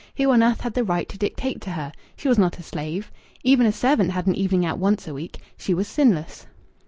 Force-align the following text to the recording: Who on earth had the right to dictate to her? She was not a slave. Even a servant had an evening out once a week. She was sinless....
Who 0.17 0.31
on 0.31 0.41
earth 0.41 0.61
had 0.61 0.73
the 0.73 0.83
right 0.83 1.07
to 1.09 1.17
dictate 1.19 1.61
to 1.61 1.69
her? 1.73 1.91
She 2.17 2.27
was 2.27 2.39
not 2.39 2.57
a 2.57 2.63
slave. 2.63 3.11
Even 3.43 3.67
a 3.67 3.71
servant 3.71 4.09
had 4.13 4.25
an 4.25 4.33
evening 4.33 4.65
out 4.65 4.79
once 4.79 5.07
a 5.07 5.13
week. 5.13 5.37
She 5.57 5.75
was 5.75 5.87
sinless.... 5.87 6.47